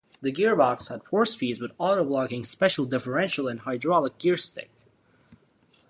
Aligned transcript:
The 0.21 0.31
gearbox 0.33 0.89
had 0.89 1.05
four 1.05 1.27
speeds 1.27 1.59
with 1.59 1.73
auto-blocking 1.77 2.43
special 2.43 2.85
differential 2.85 3.47
and 3.47 3.59
hydraulic 3.59 4.17
gear 4.17 4.35
stick. 4.35 4.71